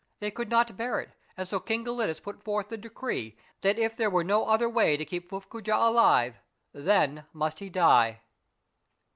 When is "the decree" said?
2.69-3.37